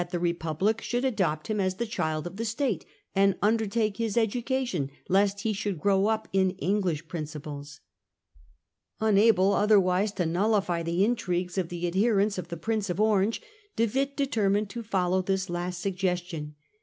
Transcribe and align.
Desire 0.01 0.07
for 0.07 0.17
Peace, 0.17 0.43
137 0.43 0.55
public 0.55 0.81
should 0.81 1.05
adopt 1.05 1.47
him 1.47 1.59
as 1.59 1.75
the 1.75 1.85
child 1.85 2.25
of 2.25 2.37
the 2.37 2.43
State, 2.43 2.87
and 3.15 3.35
undertake 3.39 3.97
his 3.97 4.17
education 4.17 4.89
lest 5.09 5.41
he 5.41 5.53
should 5.53 5.79
grow 5.79 6.07
up 6.07 6.27
in 6.33 6.55
Eng 6.59 6.81
lish 6.81 7.07
principles. 7.07 7.81
Unable 8.99 9.53
otherwise 9.53 10.11
to 10.13 10.25
nullify 10.25 10.81
the 10.81 11.05
intrigues 11.05 11.59
of 11.59 11.69
the 11.69 11.83
adhe 11.85 12.15
rents 12.17 12.39
of 12.39 12.47
the 12.47 12.57
Prince 12.57 12.89
of 12.89 12.99
Orange, 12.99 13.43
De 13.75 13.85
Witt 13.85 14.17
determined 14.17 14.71
to 14.71 14.79
The 14.79 14.83
Prince 14.85 14.89
follow 14.91 15.21
this 15.21 15.51
last 15.51 15.79
suggestion. 15.79 16.55